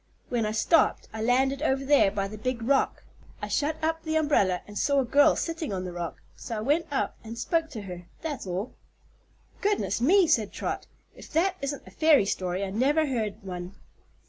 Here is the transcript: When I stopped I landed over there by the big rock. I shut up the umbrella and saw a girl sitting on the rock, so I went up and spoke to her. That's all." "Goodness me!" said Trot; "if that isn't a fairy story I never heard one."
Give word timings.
When 0.29 0.47
I 0.47 0.51
stopped 0.51 1.07
I 1.13 1.21
landed 1.21 1.61
over 1.61 1.85
there 1.85 2.09
by 2.09 2.27
the 2.27 2.35
big 2.39 2.63
rock. 2.63 3.03
I 3.39 3.47
shut 3.47 3.75
up 3.83 4.01
the 4.01 4.15
umbrella 4.15 4.61
and 4.65 4.75
saw 4.75 4.99
a 5.01 5.05
girl 5.05 5.35
sitting 5.35 5.71
on 5.71 5.83
the 5.83 5.93
rock, 5.93 6.23
so 6.35 6.57
I 6.57 6.61
went 6.61 6.87
up 6.89 7.17
and 7.23 7.37
spoke 7.37 7.69
to 7.69 7.81
her. 7.83 8.07
That's 8.23 8.47
all." 8.47 8.73
"Goodness 9.61 10.01
me!" 10.01 10.25
said 10.25 10.51
Trot; 10.51 10.87
"if 11.15 11.31
that 11.33 11.55
isn't 11.61 11.85
a 11.85 11.91
fairy 11.91 12.25
story 12.25 12.63
I 12.63 12.71
never 12.71 13.05
heard 13.05 13.43
one." 13.43 13.75